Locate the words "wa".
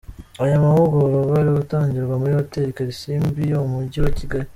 4.05-4.13